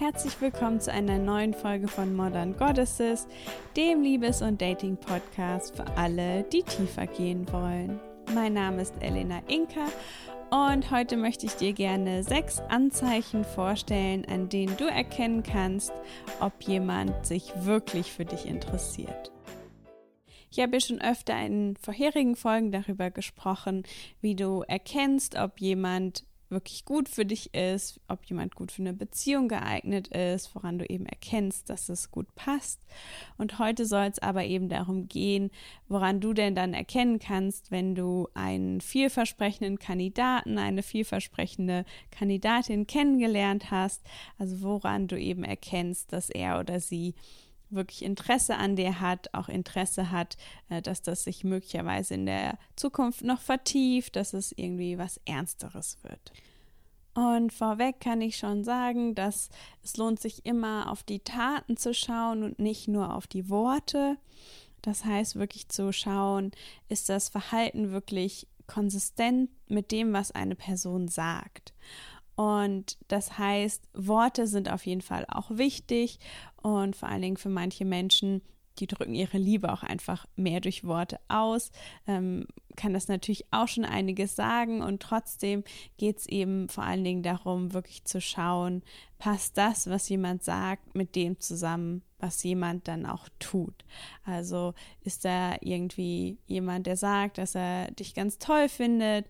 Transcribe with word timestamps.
Herzlich 0.00 0.40
willkommen 0.40 0.80
zu 0.80 0.90
einer 0.90 1.18
neuen 1.18 1.52
Folge 1.52 1.86
von 1.86 2.16
Modern 2.16 2.56
Goddesses, 2.56 3.28
dem 3.76 4.00
Liebes- 4.00 4.40
und 4.40 4.58
Dating-Podcast 4.58 5.76
für 5.76 5.86
alle, 5.88 6.42
die 6.44 6.62
tiefer 6.62 7.06
gehen 7.06 7.46
wollen. 7.52 8.00
Mein 8.34 8.54
Name 8.54 8.80
ist 8.80 8.94
Elena 9.00 9.42
Inka 9.46 9.88
und 10.48 10.90
heute 10.90 11.18
möchte 11.18 11.44
ich 11.44 11.52
dir 11.52 11.74
gerne 11.74 12.22
sechs 12.22 12.60
Anzeichen 12.70 13.44
vorstellen, 13.44 14.24
an 14.24 14.48
denen 14.48 14.74
du 14.78 14.84
erkennen 14.86 15.42
kannst, 15.42 15.92
ob 16.40 16.62
jemand 16.62 17.26
sich 17.26 17.52
wirklich 17.56 18.10
für 18.10 18.24
dich 18.24 18.46
interessiert. 18.46 19.30
Ich 20.50 20.60
habe 20.60 20.76
ja 20.76 20.80
schon 20.80 21.02
öfter 21.02 21.38
in 21.44 21.76
vorherigen 21.76 22.36
Folgen 22.36 22.72
darüber 22.72 23.10
gesprochen, 23.10 23.82
wie 24.22 24.34
du 24.34 24.62
erkennst, 24.62 25.36
ob 25.36 25.60
jemand 25.60 26.24
wirklich 26.50 26.84
gut 26.84 27.08
für 27.08 27.24
dich 27.24 27.54
ist, 27.54 28.00
ob 28.08 28.24
jemand 28.26 28.54
gut 28.54 28.72
für 28.72 28.82
eine 28.82 28.92
Beziehung 28.92 29.48
geeignet 29.48 30.08
ist, 30.08 30.54
woran 30.54 30.78
du 30.78 30.84
eben 30.86 31.06
erkennst, 31.06 31.70
dass 31.70 31.88
es 31.88 32.10
gut 32.10 32.34
passt. 32.34 32.80
Und 33.38 33.58
heute 33.58 33.86
soll 33.86 34.06
es 34.06 34.18
aber 34.18 34.44
eben 34.44 34.68
darum 34.68 35.08
gehen, 35.08 35.50
woran 35.88 36.20
du 36.20 36.32
denn 36.32 36.54
dann 36.54 36.74
erkennen 36.74 37.18
kannst, 37.18 37.70
wenn 37.70 37.94
du 37.94 38.28
einen 38.34 38.80
vielversprechenden 38.80 39.78
Kandidaten, 39.78 40.58
eine 40.58 40.82
vielversprechende 40.82 41.84
Kandidatin 42.10 42.86
kennengelernt 42.86 43.70
hast, 43.70 44.02
also 44.38 44.60
woran 44.62 45.06
du 45.06 45.18
eben 45.18 45.44
erkennst, 45.44 46.12
dass 46.12 46.30
er 46.30 46.58
oder 46.58 46.80
sie 46.80 47.14
wirklich 47.70 48.02
Interesse 48.02 48.56
an 48.56 48.76
dir 48.76 49.00
hat, 49.00 49.32
auch 49.34 49.48
Interesse 49.48 50.10
hat, 50.10 50.36
äh, 50.68 50.82
dass 50.82 51.02
das 51.02 51.24
sich 51.24 51.44
möglicherweise 51.44 52.14
in 52.14 52.26
der 52.26 52.58
Zukunft 52.76 53.22
noch 53.22 53.40
vertieft, 53.40 54.16
dass 54.16 54.32
es 54.32 54.52
irgendwie 54.52 54.98
was 54.98 55.20
Ernsteres 55.24 55.98
wird. 56.02 56.32
Und 57.14 57.52
vorweg 57.52 58.00
kann 58.00 58.20
ich 58.20 58.36
schon 58.36 58.62
sagen, 58.64 59.14
dass 59.14 59.48
es 59.82 59.96
lohnt 59.96 60.20
sich 60.20 60.46
immer 60.46 60.90
auf 60.90 61.02
die 61.02 61.20
Taten 61.20 61.76
zu 61.76 61.92
schauen 61.92 62.44
und 62.44 62.58
nicht 62.58 62.88
nur 62.88 63.14
auf 63.14 63.26
die 63.26 63.48
Worte. 63.50 64.16
Das 64.82 65.04
heißt 65.04 65.36
wirklich 65.36 65.68
zu 65.68 65.92
schauen, 65.92 66.52
ist 66.88 67.08
das 67.08 67.28
Verhalten 67.28 67.90
wirklich 67.90 68.46
konsistent 68.66 69.50
mit 69.68 69.90
dem, 69.90 70.12
was 70.12 70.30
eine 70.30 70.54
Person 70.54 71.08
sagt. 71.08 71.74
Und 72.40 72.96
das 73.08 73.36
heißt, 73.36 73.90
Worte 73.92 74.46
sind 74.46 74.72
auf 74.72 74.86
jeden 74.86 75.02
Fall 75.02 75.26
auch 75.28 75.50
wichtig 75.50 76.18
und 76.62 76.96
vor 76.96 77.10
allen 77.10 77.20
Dingen 77.20 77.36
für 77.36 77.50
manche 77.50 77.84
Menschen 77.84 78.40
die 78.78 78.86
drücken 78.86 79.14
ihre 79.14 79.36
Liebe 79.36 79.70
auch 79.70 79.82
einfach 79.82 80.24
mehr 80.36 80.60
durch 80.62 80.84
Worte 80.84 81.20
aus, 81.28 81.70
ähm, 82.06 82.46
kann 82.76 82.94
das 82.94 83.08
natürlich 83.08 83.44
auch 83.50 83.68
schon 83.68 83.84
einiges 83.84 84.36
sagen 84.36 84.80
und 84.80 85.02
trotzdem 85.02 85.64
geht 85.98 86.16
es 86.16 86.26
eben 86.26 86.70
vor 86.70 86.84
allen 86.84 87.04
Dingen 87.04 87.22
darum, 87.22 87.74
wirklich 87.74 88.06
zu 88.06 88.22
schauen, 88.22 88.82
passt 89.18 89.58
das, 89.58 89.90
was 89.90 90.08
jemand 90.08 90.42
sagt, 90.42 90.94
mit 90.94 91.16
dem 91.16 91.40
zusammen, 91.40 92.00
was 92.20 92.42
jemand 92.42 92.88
dann 92.88 93.04
auch 93.04 93.28
tut. 93.38 93.84
Also 94.24 94.72
ist 95.02 95.26
da 95.26 95.56
irgendwie 95.60 96.38
jemand, 96.46 96.86
der 96.86 96.96
sagt, 96.96 97.36
dass 97.36 97.54
er 97.54 97.90
dich 97.90 98.14
ganz 98.14 98.38
toll 98.38 98.70
findet 98.70 99.26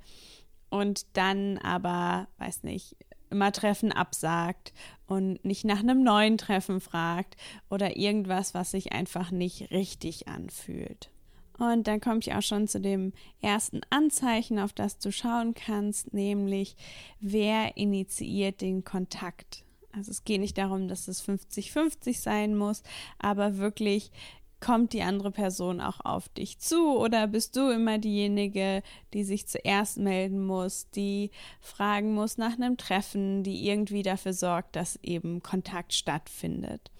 und 0.71 1.07
dann 1.13 1.59
aber, 1.59 2.29
weiß 2.39 2.63
nicht, 2.63 2.97
immer 3.31 3.53
Treffen 3.53 3.93
absagt 3.93 4.73
und 5.07 5.45
nicht 5.45 5.65
nach 5.65 5.81
einem 5.81 6.03
neuen 6.03 6.37
Treffen 6.37 6.81
fragt 6.81 7.37
oder 7.69 7.97
irgendwas, 7.97 8.55
was 8.55 8.73
sich 8.73 8.93
einfach 8.93 9.31
nicht 9.31 9.71
richtig 9.71 10.29
anfühlt. 10.29 11.11
Und 11.59 11.87
dann 11.87 12.01
komme 12.01 12.21
ich 12.21 12.33
auch 12.33 12.43
schon 12.43 12.69
zu 12.69 12.81
dem 12.81 13.13
ersten 13.43 13.83
Anzeichen, 13.91 14.59
auf 14.59 14.73
das 14.73 14.99
du 14.99 15.13
schauen 15.13 15.55
kannst, 15.55 16.15
nämlich 16.15 16.75
wer 17.21 17.77
initiiert 17.77 18.63
den 18.63 18.83
Kontakt. 18.83 19.63
Also 19.93 20.11
es 20.11 20.25
geht 20.25 20.41
nicht 20.41 20.57
darum, 20.57 20.89
dass 20.89 21.09
es 21.09 21.23
50-50 21.23 22.19
sein 22.19 22.57
muss, 22.57 22.83
aber 23.19 23.59
wirklich 23.59 24.11
kommt 24.61 24.93
die 24.93 25.03
andere 25.03 25.31
Person 25.31 25.81
auch 25.81 26.01
auf 26.01 26.29
dich 26.29 26.59
zu 26.59 26.99
oder 26.99 27.27
bist 27.27 27.57
du 27.57 27.71
immer 27.71 27.99
diejenige, 27.99 28.83
die 29.15 29.25
sich 29.25 29.47
zuerst 29.47 29.99
melden 29.99 30.45
muss, 30.45 30.91
die 30.91 31.31
fragen 31.61 32.15
muss 32.15 32.39
nach 32.39 32.55
einem 32.55 32.77
Treffen, 32.77 33.43
die 33.43 33.67
irgendwie 33.67 34.03
dafür 34.03 34.33
sorgt, 34.33 34.77
dass 34.77 34.99
eben 35.03 35.43
Kontakt 35.43 35.95
stattfindet. 35.95 36.91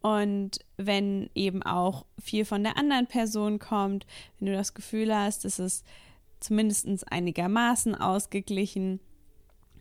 Und 0.00 0.60
wenn 0.78 1.28
eben 1.34 1.62
auch 1.62 2.06
viel 2.18 2.46
von 2.46 2.62
der 2.62 2.78
anderen 2.78 3.06
Person 3.06 3.58
kommt, 3.58 4.06
wenn 4.38 4.46
du 4.46 4.54
das 4.54 4.72
Gefühl 4.72 5.14
hast, 5.14 5.44
es 5.44 5.58
ist 5.58 5.84
zumindest 6.40 7.12
einigermaßen 7.12 7.94
ausgeglichen, 7.94 9.00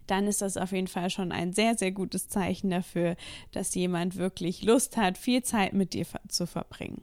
dann 0.09 0.28
ist 0.28 0.42
das 0.42 0.58
auf 0.58 0.72
jeden 0.72 0.88
Fall 0.88 1.09
schon 1.09 1.31
ein 1.31 1.53
sehr, 1.53 1.78
sehr 1.78 1.92
gutes 1.92 2.30
Zeichen 2.30 2.70
dafür, 2.70 3.16
dass 3.52 3.75
jemand 3.75 4.16
wirklich 4.16 4.64
Lust 4.64 4.97
hat, 4.97 5.18
viel 5.18 5.44
Zeit 5.44 5.74
mit 5.74 5.94
dir 5.94 6.06
zu 6.28 6.47
verbringen. 6.47 7.02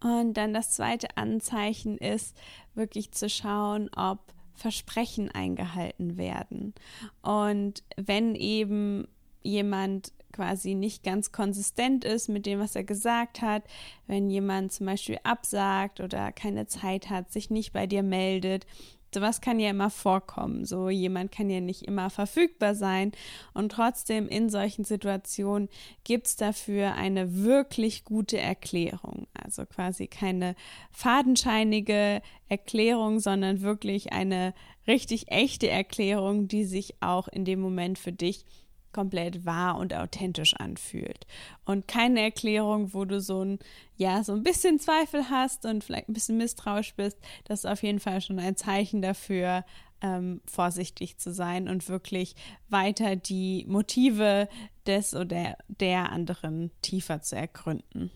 Und 0.00 0.34
dann 0.34 0.52
das 0.52 0.72
zweite 0.72 1.16
Anzeichen 1.16 1.96
ist 1.96 2.36
wirklich 2.74 3.12
zu 3.12 3.30
schauen, 3.30 3.88
ob 3.96 4.20
Versprechen 4.52 5.30
eingehalten 5.30 6.16
werden. 6.16 6.74
Und 7.22 7.82
wenn 7.96 8.34
eben 8.34 9.08
jemand 9.42 10.12
quasi 10.32 10.74
nicht 10.74 11.04
ganz 11.04 11.32
konsistent 11.32 12.04
ist 12.04 12.28
mit 12.28 12.44
dem, 12.44 12.58
was 12.58 12.74
er 12.74 12.84
gesagt 12.84 13.40
hat, 13.40 13.62
wenn 14.06 14.30
jemand 14.30 14.72
zum 14.72 14.86
Beispiel 14.86 15.18
absagt 15.22 16.00
oder 16.00 16.32
keine 16.32 16.66
Zeit 16.66 17.08
hat, 17.08 17.30
sich 17.30 17.50
nicht 17.50 17.72
bei 17.72 17.86
dir 17.86 18.02
meldet, 18.02 18.66
sowas 19.14 19.40
kann 19.40 19.58
ja 19.58 19.70
immer 19.70 19.90
vorkommen. 19.90 20.64
So 20.64 20.90
jemand 20.90 21.32
kann 21.32 21.48
ja 21.48 21.60
nicht 21.60 21.82
immer 21.82 22.10
verfügbar 22.10 22.74
sein. 22.74 23.12
Und 23.54 23.72
trotzdem 23.72 24.28
in 24.28 24.50
solchen 24.50 24.84
Situationen 24.84 25.68
gibt 26.04 26.26
es 26.26 26.36
dafür 26.36 26.94
eine 26.94 27.44
wirklich 27.44 28.04
gute 28.04 28.38
Erklärung. 28.38 29.26
Also 29.32 29.64
quasi 29.64 30.06
keine 30.06 30.54
fadenscheinige 30.90 32.20
Erklärung, 32.48 33.20
sondern 33.20 33.62
wirklich 33.62 34.12
eine 34.12 34.52
richtig 34.86 35.30
echte 35.30 35.70
Erklärung, 35.70 36.48
die 36.48 36.64
sich 36.64 36.96
auch 37.00 37.28
in 37.28 37.44
dem 37.44 37.60
Moment 37.60 37.98
für 37.98 38.12
dich 38.12 38.44
komplett 38.94 39.44
wahr 39.44 39.76
und 39.76 39.92
authentisch 39.92 40.54
anfühlt. 40.54 41.26
Und 41.66 41.86
keine 41.86 42.22
Erklärung, 42.22 42.94
wo 42.94 43.04
du 43.04 43.20
so 43.20 43.44
ein, 43.44 43.58
ja, 43.96 44.24
so 44.24 44.32
ein 44.32 44.42
bisschen 44.42 44.78
Zweifel 44.78 45.28
hast 45.28 45.66
und 45.66 45.84
vielleicht 45.84 46.08
ein 46.08 46.14
bisschen 46.14 46.38
misstrauisch 46.38 46.94
bist. 46.94 47.18
Das 47.44 47.60
ist 47.60 47.66
auf 47.66 47.82
jeden 47.82 48.00
Fall 48.00 48.22
schon 48.22 48.38
ein 48.38 48.56
Zeichen 48.56 49.02
dafür, 49.02 49.64
ähm, 50.00 50.40
vorsichtig 50.46 51.18
zu 51.18 51.32
sein 51.32 51.68
und 51.68 51.88
wirklich 51.88 52.34
weiter 52.68 53.16
die 53.16 53.64
Motive 53.68 54.48
des 54.86 55.14
oder 55.14 55.56
der 55.68 56.10
anderen 56.10 56.70
tiefer 56.82 57.22
zu 57.22 57.36
ergründen. 57.36 58.10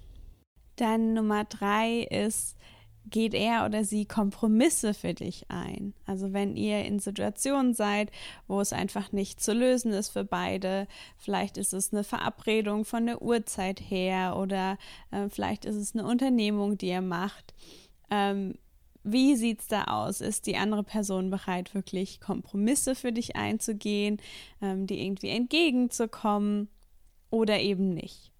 Dann 0.76 1.14
Nummer 1.14 1.44
drei 1.44 2.02
ist, 2.02 2.56
geht 3.06 3.34
er 3.34 3.64
oder 3.64 3.84
sie 3.84 4.04
Kompromisse 4.04 4.94
für 4.94 5.14
dich 5.14 5.46
ein. 5.48 5.94
Also 6.06 6.32
wenn 6.32 6.56
ihr 6.56 6.84
in 6.84 6.98
Situationen 6.98 7.74
seid, 7.74 8.10
wo 8.46 8.60
es 8.60 8.72
einfach 8.72 9.12
nicht 9.12 9.40
zu 9.40 9.52
lösen 9.52 9.92
ist 9.92 10.10
für 10.10 10.24
beide, 10.24 10.86
vielleicht 11.16 11.56
ist 11.56 11.72
es 11.72 11.92
eine 11.92 12.04
Verabredung 12.04 12.84
von 12.84 13.06
der 13.06 13.22
Uhrzeit 13.22 13.80
her 13.80 14.36
oder 14.36 14.78
äh, 15.10 15.28
vielleicht 15.28 15.64
ist 15.64 15.76
es 15.76 15.94
eine 15.94 16.06
Unternehmung, 16.06 16.76
die 16.76 16.88
ihr 16.88 17.00
macht. 17.00 17.54
Ähm, 18.10 18.54
wie 19.04 19.36
sieht 19.36 19.60
es 19.60 19.68
da 19.68 19.84
aus? 19.84 20.20
Ist 20.20 20.46
die 20.46 20.56
andere 20.56 20.82
Person 20.82 21.30
bereit, 21.30 21.74
wirklich 21.74 22.20
Kompromisse 22.20 22.94
für 22.94 23.12
dich 23.12 23.36
einzugehen, 23.36 24.20
ähm, 24.60 24.86
die 24.86 25.02
irgendwie 25.02 25.30
entgegenzukommen 25.30 26.68
oder 27.30 27.58
eben 27.60 27.90
nicht? 27.90 28.32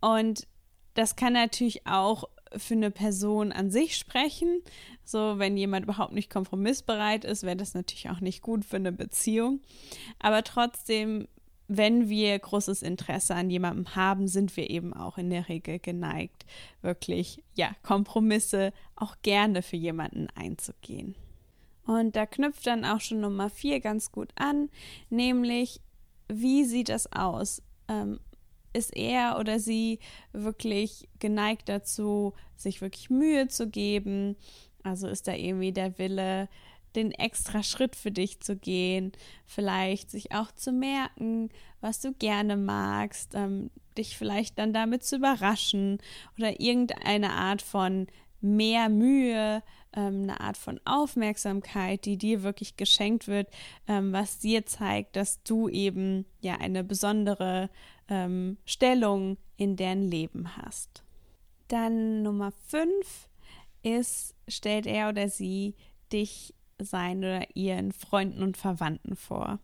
Und 0.00 0.48
das 0.94 1.16
kann 1.16 1.34
natürlich 1.34 1.86
auch 1.86 2.24
für 2.56 2.74
eine 2.74 2.90
Person 2.90 3.52
an 3.52 3.70
sich 3.70 3.96
sprechen. 3.96 4.62
So, 5.04 5.38
wenn 5.38 5.56
jemand 5.56 5.84
überhaupt 5.84 6.12
nicht 6.12 6.30
kompromissbereit 6.30 7.24
ist, 7.24 7.42
wäre 7.42 7.56
das 7.56 7.74
natürlich 7.74 8.10
auch 8.10 8.20
nicht 8.20 8.42
gut 8.42 8.64
für 8.64 8.76
eine 8.76 8.92
Beziehung. 8.92 9.60
Aber 10.18 10.42
trotzdem, 10.44 11.28
wenn 11.68 12.08
wir 12.08 12.38
großes 12.38 12.82
Interesse 12.82 13.34
an 13.34 13.50
jemandem 13.50 13.94
haben, 13.94 14.26
sind 14.26 14.56
wir 14.56 14.70
eben 14.70 14.92
auch 14.92 15.18
in 15.18 15.30
der 15.30 15.48
Regel 15.48 15.78
geneigt, 15.78 16.44
wirklich, 16.82 17.42
ja, 17.54 17.74
Kompromisse 17.82 18.72
auch 18.96 19.16
gerne 19.22 19.62
für 19.62 19.76
jemanden 19.76 20.28
einzugehen. 20.34 21.14
Und 21.86 22.14
da 22.16 22.26
knüpft 22.26 22.66
dann 22.66 22.84
auch 22.84 23.00
schon 23.00 23.20
Nummer 23.20 23.50
vier 23.50 23.80
ganz 23.80 24.12
gut 24.12 24.30
an, 24.36 24.68
nämlich, 25.08 25.80
wie 26.28 26.64
sieht 26.64 26.88
das 26.88 27.12
aus? 27.12 27.62
Ähm, 27.88 28.20
ist 28.72 28.96
er 28.96 29.38
oder 29.38 29.58
sie 29.58 29.98
wirklich 30.32 31.08
geneigt 31.18 31.68
dazu, 31.68 32.34
sich 32.56 32.80
wirklich 32.80 33.10
Mühe 33.10 33.48
zu 33.48 33.68
geben? 33.68 34.36
Also 34.82 35.08
ist 35.08 35.28
da 35.28 35.34
irgendwie 35.34 35.72
der 35.72 35.98
Wille, 35.98 36.48
den 36.96 37.12
extra 37.12 37.62
Schritt 37.62 37.94
für 37.94 38.10
dich 38.10 38.40
zu 38.40 38.56
gehen, 38.56 39.12
vielleicht 39.46 40.10
sich 40.10 40.32
auch 40.32 40.52
zu 40.52 40.72
merken, 40.72 41.50
was 41.80 42.00
du 42.00 42.12
gerne 42.12 42.56
magst, 42.56 43.34
ähm, 43.34 43.70
dich 43.96 44.16
vielleicht 44.16 44.58
dann 44.58 44.72
damit 44.72 45.04
zu 45.04 45.16
überraschen 45.16 45.98
oder 46.36 46.60
irgendeine 46.60 47.30
Art 47.30 47.62
von 47.62 48.06
mehr 48.40 48.88
Mühe, 48.88 49.62
ähm, 49.94 50.22
eine 50.22 50.40
Art 50.40 50.56
von 50.56 50.80
Aufmerksamkeit, 50.84 52.04
die 52.04 52.16
dir 52.16 52.42
wirklich 52.42 52.76
geschenkt 52.76 53.28
wird, 53.28 53.48
ähm, 53.86 54.12
was 54.12 54.38
dir 54.38 54.66
zeigt, 54.66 55.16
dass 55.16 55.42
du 55.42 55.68
eben 55.68 56.24
ja 56.40 56.56
eine 56.56 56.84
besondere 56.84 57.70
ähm, 58.10 58.58
Stellung 58.66 59.38
in 59.56 59.76
deren 59.76 60.02
Leben 60.02 60.56
hast. 60.56 61.02
Dann 61.68 62.22
Nummer 62.22 62.52
fünf 62.66 63.28
ist, 63.82 64.34
stellt 64.48 64.86
er 64.86 65.08
oder 65.08 65.28
sie 65.28 65.74
dich 66.12 66.54
sein 66.78 67.18
oder 67.18 67.44
ihren 67.54 67.92
Freunden 67.92 68.42
und 68.42 68.56
Verwandten 68.56 69.16
vor. 69.16 69.58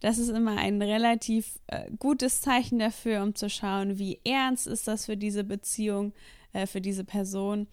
Das 0.00 0.18
ist 0.18 0.28
immer 0.28 0.58
ein 0.58 0.82
relativ 0.82 1.58
äh, 1.68 1.90
gutes 1.98 2.40
Zeichen 2.40 2.78
dafür, 2.78 3.22
um 3.22 3.34
zu 3.34 3.48
schauen, 3.48 3.98
wie 3.98 4.20
ernst 4.24 4.66
ist 4.66 4.88
das 4.88 5.06
für 5.06 5.16
diese 5.16 5.44
Beziehung, 5.44 6.12
äh, 6.52 6.66
für 6.66 6.80
diese 6.80 7.04
Person. 7.04 7.68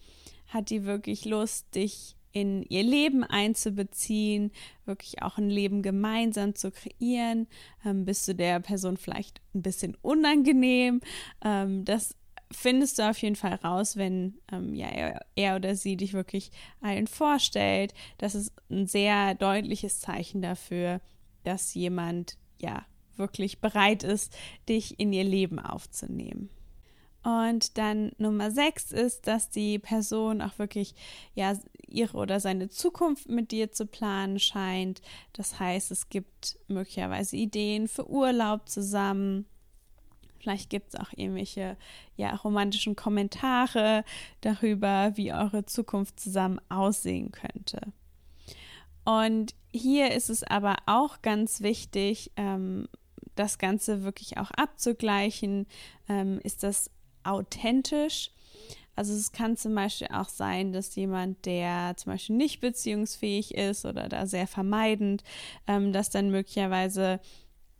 Hat 0.48 0.70
die 0.70 0.84
wirklich 0.84 1.24
Lust, 1.24 1.74
dich 1.74 2.16
in 2.34 2.64
ihr 2.64 2.82
Leben 2.82 3.24
einzubeziehen, 3.24 4.50
wirklich 4.84 5.22
auch 5.22 5.38
ein 5.38 5.48
Leben 5.48 5.80
gemeinsam 5.80 6.54
zu 6.54 6.70
kreieren? 6.70 7.46
Ähm, 7.86 8.04
bist 8.04 8.28
du 8.28 8.34
der 8.34 8.60
Person 8.60 8.98
vielleicht 8.98 9.40
ein 9.54 9.62
bisschen 9.62 9.96
unangenehm? 10.02 11.00
Ähm, 11.42 11.84
das 11.86 12.16
findest 12.50 12.98
du 12.98 13.08
auf 13.08 13.18
jeden 13.18 13.36
Fall 13.36 13.54
raus, 13.54 13.96
wenn 13.96 14.34
ähm, 14.52 14.74
ja, 14.74 14.88
er, 14.88 15.24
er, 15.36 15.56
oder 15.56 15.76
sie 15.76 15.96
dich 15.96 16.12
wirklich 16.12 16.50
allen 16.80 17.06
vorstellt. 17.06 17.94
Das 18.18 18.34
ist 18.34 18.52
ein 18.68 18.86
sehr 18.86 19.34
deutliches 19.36 20.00
Zeichen 20.00 20.42
dafür, 20.42 21.00
dass 21.44 21.72
jemand 21.74 22.36
ja 22.60 22.84
wirklich 23.16 23.60
bereit 23.60 24.02
ist, 24.02 24.36
dich 24.68 24.98
in 24.98 25.12
ihr 25.12 25.24
Leben 25.24 25.60
aufzunehmen. 25.60 26.50
Und 27.24 27.78
dann 27.78 28.12
Nummer 28.18 28.50
sechs 28.50 28.92
ist, 28.92 29.26
dass 29.26 29.50
die 29.50 29.78
Person 29.78 30.42
auch 30.42 30.58
wirklich 30.58 30.94
ja 31.34 31.58
ihre 31.88 32.16
oder 32.16 32.38
seine 32.38 32.68
Zukunft 32.68 33.28
mit 33.28 33.50
dir 33.50 33.72
zu 33.72 33.86
planen 33.86 34.38
scheint. 34.38 35.00
Das 35.32 35.58
heißt, 35.58 35.90
es 35.90 36.08
gibt 36.08 36.58
möglicherweise 36.68 37.36
Ideen 37.36 37.88
für 37.88 38.08
Urlaub 38.08 38.68
zusammen 38.68 39.46
Vielleicht 40.44 40.68
gibt 40.68 40.92
es 40.92 41.00
auch 41.00 41.10
irgendwelche 41.16 41.78
ja, 42.18 42.36
romantischen 42.36 42.96
Kommentare 42.96 44.04
darüber, 44.42 45.12
wie 45.14 45.32
eure 45.32 45.64
Zukunft 45.64 46.20
zusammen 46.20 46.60
aussehen 46.68 47.32
könnte. 47.32 47.80
Und 49.06 49.54
hier 49.72 50.12
ist 50.12 50.28
es 50.28 50.42
aber 50.42 50.76
auch 50.84 51.22
ganz 51.22 51.62
wichtig, 51.62 52.30
ähm, 52.36 52.88
das 53.36 53.56
Ganze 53.56 54.02
wirklich 54.04 54.36
auch 54.36 54.50
abzugleichen. 54.50 55.66
Ähm, 56.10 56.40
ist 56.42 56.62
das 56.62 56.90
authentisch? 57.24 58.30
Also 58.96 59.12
es 59.12 59.32
kann 59.32 59.56
zum 59.56 59.74
Beispiel 59.74 60.08
auch 60.12 60.28
sein, 60.28 60.72
dass 60.72 60.94
jemand, 60.94 61.46
der 61.46 61.94
zum 61.96 62.12
Beispiel 62.12 62.36
nicht 62.36 62.60
beziehungsfähig 62.60 63.54
ist 63.54 63.84
oder 63.84 64.08
da 64.08 64.26
sehr 64.26 64.46
vermeidend, 64.46 65.24
ähm, 65.66 65.92
dass 65.92 66.10
dann 66.10 66.30
möglicherweise 66.30 67.20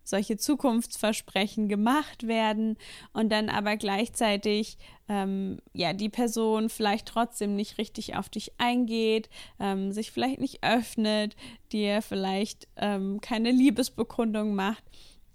solche 0.04 0.36
Zukunftsversprechen 0.36 1.68
gemacht 1.68 2.26
werden 2.26 2.76
und 3.14 3.30
dann 3.30 3.48
aber 3.48 3.76
gleichzeitig 3.76 4.76
ähm, 5.08 5.60
ja 5.72 5.94
die 5.94 6.10
Person 6.10 6.68
vielleicht 6.68 7.08
trotzdem 7.08 7.56
nicht 7.56 7.78
richtig 7.78 8.16
auf 8.16 8.28
dich 8.28 8.52
eingeht, 8.58 9.30
ähm, 9.58 9.92
sich 9.92 10.10
vielleicht 10.10 10.40
nicht 10.40 10.62
öffnet, 10.62 11.36
dir 11.72 12.02
vielleicht 12.02 12.68
ähm, 12.76 13.20
keine 13.22 13.50
Liebesbekundung 13.50 14.54
macht 14.54 14.84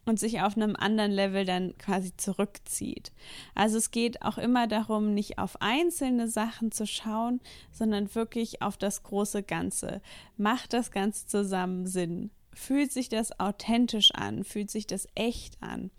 und 0.10 0.20
sich 0.20 0.42
auf 0.42 0.58
einem 0.58 0.76
anderen 0.76 1.12
Level 1.12 1.46
dann 1.46 1.78
quasi 1.78 2.16
zurückzieht. 2.18 3.12
Also 3.56 3.78
es 3.78 3.92
geht 3.92 4.22
auch 4.24 4.38
immer 4.38 4.68
darum, 4.68 5.14
nicht 5.14 5.38
auf 5.38 5.62
einzelne 5.62 6.28
Sachen 6.28 6.72
zu 6.72 6.86
schauen, 6.86 7.40
sondern 7.72 8.14
wirklich 8.14 8.62
auf 8.62 8.78
das 8.78 9.04
große 9.04 9.44
Ganze. 9.44 10.02
Macht 10.38 10.74
das 10.74 10.92
Ganze 10.92 11.28
zusammen 11.28 11.88
Sinn? 11.88 12.32
fühlt 12.60 12.92
sich 12.92 13.10
das 13.10 13.40
authentisch 13.40 14.12
an, 14.14 14.44
fühlt 14.44 14.70
sich 14.70 14.86
das 14.86 15.08
echt 15.16 15.58
an. 15.62 15.92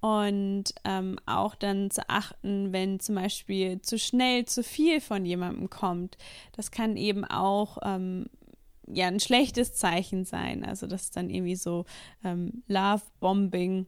Und 0.00 0.74
ähm, 0.84 1.18
auch 1.24 1.54
dann 1.54 1.90
zu 1.90 2.08
achten, 2.08 2.72
wenn 2.72 3.00
zum 3.00 3.14
Beispiel 3.14 3.80
zu 3.80 3.98
schnell 3.98 4.44
zu 4.44 4.62
viel 4.62 5.00
von 5.00 5.24
jemandem 5.24 5.70
kommt. 5.70 6.18
Das 6.52 6.70
kann 6.70 6.96
eben 6.96 7.24
auch 7.24 7.78
ähm, 7.82 8.26
ja 8.86 9.06
ein 9.06 9.20
schlechtes 9.20 9.74
Zeichen 9.74 10.24
sein. 10.24 10.64
Also 10.64 10.86
das 10.86 11.04
ist 11.04 11.16
dann 11.16 11.30
irgendwie 11.30 11.56
so 11.56 11.84
ähm, 12.24 12.62
Love-Bombing, 12.68 13.86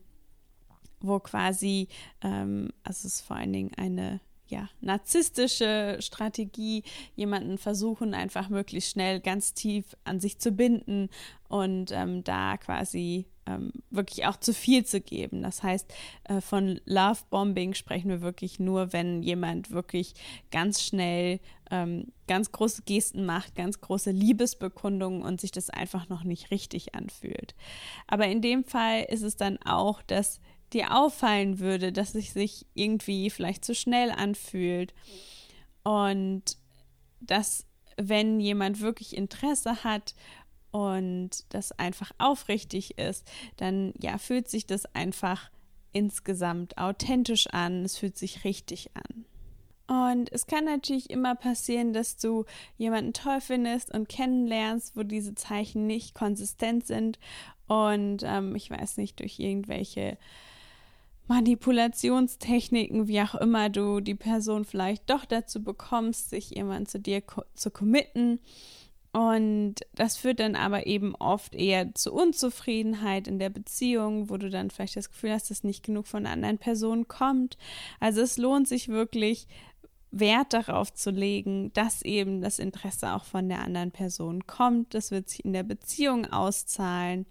wo 1.00 1.20
quasi, 1.20 1.88
ähm, 2.22 2.70
also 2.82 3.06
es 3.06 3.14
ist 3.14 3.20
vor 3.22 3.36
allen 3.36 3.52
Dingen 3.52 3.74
eine 3.76 4.20
ja, 4.48 4.68
narzisstische 4.80 5.98
Strategie, 6.00 6.82
jemanden 7.14 7.58
versuchen, 7.58 8.14
einfach 8.14 8.48
möglichst 8.48 8.92
schnell 8.92 9.20
ganz 9.20 9.54
tief 9.54 9.96
an 10.04 10.20
sich 10.20 10.38
zu 10.38 10.52
binden 10.52 11.10
und 11.48 11.92
ähm, 11.92 12.24
da 12.24 12.56
quasi 12.56 13.26
ähm, 13.46 13.72
wirklich 13.90 14.26
auch 14.26 14.36
zu 14.36 14.52
viel 14.52 14.84
zu 14.84 15.00
geben. 15.00 15.42
Das 15.42 15.62
heißt, 15.62 15.92
äh, 16.24 16.40
von 16.40 16.80
Love-Bombing 16.84 17.74
sprechen 17.74 18.10
wir 18.10 18.20
wirklich 18.20 18.58
nur, 18.58 18.92
wenn 18.92 19.22
jemand 19.22 19.70
wirklich 19.70 20.14
ganz 20.50 20.82
schnell 20.82 21.40
ähm, 21.70 22.12
ganz 22.26 22.52
große 22.52 22.82
Gesten 22.82 23.26
macht, 23.26 23.54
ganz 23.54 23.80
große 23.80 24.10
Liebesbekundungen 24.10 25.22
und 25.22 25.40
sich 25.40 25.50
das 25.50 25.70
einfach 25.70 26.08
noch 26.08 26.24
nicht 26.24 26.50
richtig 26.50 26.94
anfühlt. 26.94 27.54
Aber 28.06 28.26
in 28.26 28.42
dem 28.42 28.64
Fall 28.64 29.04
ist 29.04 29.22
es 29.22 29.36
dann 29.36 29.58
auch, 29.64 30.02
dass 30.02 30.40
dir 30.72 30.96
auffallen 30.96 31.58
würde, 31.58 31.92
dass 31.92 32.14
es 32.14 32.32
sich 32.32 32.66
irgendwie 32.74 33.30
vielleicht 33.30 33.64
zu 33.64 33.74
schnell 33.74 34.10
anfühlt. 34.10 34.94
Und 35.82 36.56
dass, 37.20 37.66
wenn 37.96 38.40
jemand 38.40 38.80
wirklich 38.80 39.16
Interesse 39.16 39.82
hat 39.84 40.14
und 40.70 41.30
das 41.48 41.72
einfach 41.72 42.12
aufrichtig 42.18 42.98
ist, 42.98 43.26
dann 43.56 43.94
ja, 44.00 44.18
fühlt 44.18 44.48
sich 44.48 44.66
das 44.66 44.84
einfach 44.94 45.50
insgesamt 45.92 46.76
authentisch 46.76 47.46
an, 47.48 47.84
es 47.84 47.96
fühlt 47.96 48.18
sich 48.18 48.44
richtig 48.44 48.90
an. 48.94 49.24
Und 49.88 50.30
es 50.32 50.46
kann 50.46 50.66
natürlich 50.66 51.08
immer 51.08 51.34
passieren, 51.34 51.94
dass 51.94 52.18
du 52.18 52.44
jemanden 52.76 53.14
toll 53.14 53.40
findest 53.40 53.92
und 53.92 54.08
kennenlernst, 54.08 54.96
wo 54.96 55.02
diese 55.02 55.34
Zeichen 55.34 55.86
nicht 55.86 56.14
konsistent 56.14 56.86
sind 56.86 57.18
und 57.68 58.22
ähm, 58.24 58.56
ich 58.56 58.70
weiß 58.70 58.96
nicht, 58.96 59.20
durch 59.20 59.38
irgendwelche 59.38 60.18
Manipulationstechniken, 61.28 63.06
wie 63.06 63.20
auch 63.20 63.34
immer 63.34 63.68
du 63.68 64.00
die 64.00 64.14
Person 64.14 64.64
vielleicht 64.64 65.08
doch 65.10 65.26
dazu 65.26 65.62
bekommst, 65.62 66.30
sich 66.30 66.50
jemand 66.50 66.88
zu 66.88 66.98
dir 66.98 67.22
zu 67.54 67.70
committen. 67.70 68.40
Und 69.12 69.76
das 69.94 70.16
führt 70.16 70.40
dann 70.40 70.54
aber 70.54 70.86
eben 70.86 71.14
oft 71.14 71.54
eher 71.54 71.94
zu 71.94 72.12
Unzufriedenheit 72.12 73.26
in 73.28 73.38
der 73.38 73.50
Beziehung, 73.50 74.30
wo 74.30 74.36
du 74.36 74.48
dann 74.48 74.70
vielleicht 74.70 74.96
das 74.96 75.10
Gefühl 75.10 75.32
hast, 75.32 75.50
dass 75.50 75.64
nicht 75.64 75.84
genug 75.84 76.06
von 76.06 76.26
anderen 76.26 76.58
Person 76.58 77.08
kommt. 77.08 77.58
Also 78.00 78.20
es 78.22 78.38
lohnt 78.38 78.68
sich 78.68 78.88
wirklich, 78.88 79.48
Wert 80.10 80.52
darauf 80.52 80.92
zu 80.92 81.10
legen, 81.10 81.72
dass 81.74 82.02
eben 82.02 82.40
das 82.40 82.58
Interesse 82.58 83.14
auch 83.14 83.24
von 83.24 83.48
der 83.48 83.62
anderen 83.62 83.90
Person 83.90 84.46
kommt. 84.46 84.94
Das 84.94 85.10
wird 85.10 85.28
sich 85.28 85.44
in 85.44 85.52
der 85.52 85.64
Beziehung 85.64 86.26
auszahlen. 86.26 87.26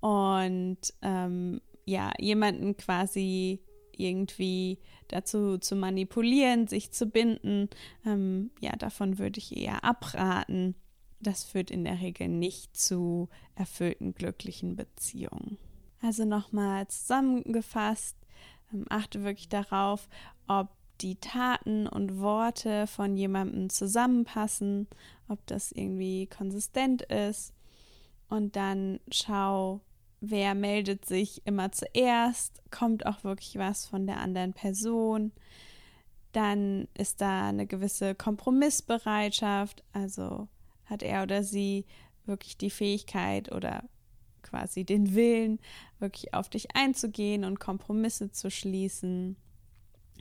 Und 0.00 0.78
ähm, 1.02 1.60
ja, 1.84 2.12
jemanden 2.18 2.76
quasi 2.76 3.60
irgendwie 3.96 4.78
dazu 5.08 5.58
zu 5.58 5.74
manipulieren, 5.74 6.68
sich 6.68 6.92
zu 6.92 7.06
binden, 7.06 7.68
ähm, 8.04 8.50
ja, 8.60 8.76
davon 8.76 9.18
würde 9.18 9.38
ich 9.38 9.56
eher 9.56 9.84
abraten. 9.84 10.74
Das 11.20 11.44
führt 11.44 11.70
in 11.70 11.84
der 11.84 12.00
Regel 12.00 12.28
nicht 12.28 12.76
zu 12.76 13.28
erfüllten, 13.54 14.14
glücklichen 14.14 14.76
Beziehungen. 14.76 15.58
Also 16.00 16.24
nochmal 16.24 16.86
zusammengefasst, 16.88 18.16
ähm, 18.72 18.84
achte 18.88 19.24
wirklich 19.24 19.48
darauf, 19.48 20.08
ob 20.46 20.68
die 21.00 21.16
Taten 21.16 21.86
und 21.86 22.20
Worte 22.20 22.86
von 22.86 23.16
jemandem 23.16 23.70
zusammenpassen, 23.70 24.88
ob 25.28 25.44
das 25.46 25.72
irgendwie 25.72 26.26
konsistent 26.26 27.02
ist. 27.02 27.54
Und 28.28 28.56
dann 28.56 29.00
schau, 29.10 29.80
wer 30.20 30.54
meldet 30.54 31.04
sich 31.04 31.46
immer 31.46 31.72
zuerst, 31.72 32.62
kommt 32.70 33.06
auch 33.06 33.24
wirklich 33.24 33.56
was 33.56 33.86
von 33.86 34.06
der 34.06 34.20
anderen 34.20 34.52
Person. 34.52 35.32
Dann 36.32 36.88
ist 36.94 37.20
da 37.20 37.48
eine 37.48 37.66
gewisse 37.66 38.14
Kompromissbereitschaft, 38.14 39.82
also 39.92 40.48
hat 40.84 41.02
er 41.02 41.22
oder 41.22 41.42
sie 41.42 41.86
wirklich 42.26 42.58
die 42.58 42.70
Fähigkeit 42.70 43.50
oder 43.52 43.84
quasi 44.42 44.84
den 44.84 45.14
Willen, 45.14 45.58
wirklich 45.98 46.34
auf 46.34 46.48
dich 46.48 46.74
einzugehen 46.74 47.44
und 47.44 47.60
Kompromisse 47.60 48.30
zu 48.30 48.50
schließen. 48.50 49.36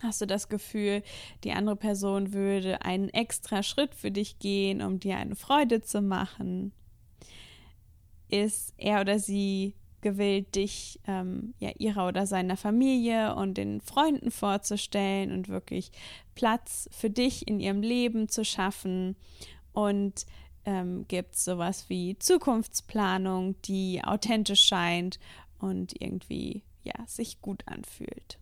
Hast 0.03 0.21
du 0.21 0.27
das 0.27 0.47
Gefühl, 0.47 1.01
die 1.43 1.51
andere 1.51 1.75
Person 1.75 2.33
würde 2.33 2.83
einen 2.83 3.09
extra 3.09 3.63
Schritt 3.63 3.95
für 3.95 4.11
dich 4.11 4.37
gehen, 4.39 4.81
um 4.81 4.99
dir 4.99 5.17
eine 5.17 5.35
Freude 5.35 5.81
zu 5.81 6.01
machen? 6.01 6.71
Ist 8.29 8.73
er 8.77 9.01
oder 9.01 9.17
sie 9.17 9.73
gewillt, 10.01 10.55
dich 10.55 10.99
ähm, 11.07 11.53
ja 11.59 11.71
ihrer 11.77 12.07
oder 12.07 12.27
seiner 12.27 12.57
Familie 12.57 13.35
und 13.35 13.57
den 13.57 13.81
Freunden 13.81 14.29
vorzustellen 14.29 15.31
und 15.31 15.49
wirklich 15.49 15.91
Platz 16.35 16.87
für 16.91 17.09
dich 17.09 17.47
in 17.47 17.59
ihrem 17.59 17.81
Leben 17.81 18.29
zu 18.29 18.45
schaffen. 18.45 19.15
Und 19.73 20.25
ähm, 20.65 21.05
gibt 21.07 21.35
es 21.35 21.45
sowas 21.45 21.89
wie 21.89 22.17
Zukunftsplanung, 22.19 23.59
die 23.63 24.03
authentisch 24.03 24.65
scheint 24.65 25.19
und 25.59 25.99
irgendwie 25.99 26.63
ja, 26.83 26.93
sich 27.07 27.41
gut 27.41 27.63
anfühlt. 27.65 28.37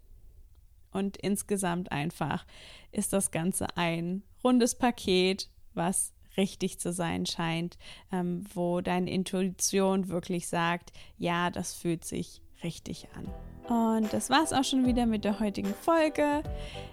Und 0.96 1.18
insgesamt 1.18 1.92
einfach 1.92 2.46
ist 2.94 3.12
das 3.12 3.32
Ganze 3.32 3.68
ein 3.76 4.24
rundes 4.46 4.76
Paket, 4.76 5.50
was 5.74 6.14
richtig 6.38 6.80
zu 6.80 6.94
sein 6.94 7.26
scheint, 7.26 7.78
ähm, 8.14 8.46
wo 8.54 8.80
deine 8.80 9.12
Intuition 9.12 10.08
wirklich 10.08 10.48
sagt, 10.48 10.94
ja, 11.18 11.50
das 11.50 11.74
fühlt 11.74 12.06
sich 12.06 12.42
richtig 12.64 13.10
an. 13.14 13.28
Und 13.68 14.14
das 14.14 14.30
war 14.30 14.44
es 14.44 14.54
auch 14.54 14.64
schon 14.64 14.86
wieder 14.86 15.06
mit 15.06 15.26
der 15.26 15.42
heutigen 15.42 15.74
Folge. 15.74 16.44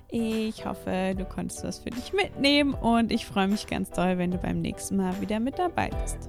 Ich 0.09 0.66
hoffe, 0.66 1.14
du 1.16 1.25
konntest 1.25 1.62
was 1.62 1.78
für 1.78 1.90
dich 1.90 2.12
mitnehmen 2.12 2.75
und 2.75 3.12
ich 3.12 3.25
freue 3.25 3.47
mich 3.47 3.68
ganz 3.68 3.90
doll, 3.90 4.18
wenn 4.18 4.32
du 4.32 4.38
beim 4.38 4.61
nächsten 4.61 4.97
Mal 4.97 5.21
wieder 5.21 5.38
mit 5.38 5.59
dabei 5.59 5.90
bist. 5.90 6.28